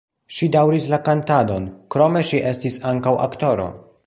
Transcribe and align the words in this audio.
Ŝi 0.37 0.47
daŭris 0.53 0.87
la 0.93 0.99
kantadon, 1.09 1.69
krome 1.97 2.27
ŝi 2.31 2.43
estis 2.53 2.83
ankaŭ 2.95 3.15
aktoro. 3.29 3.71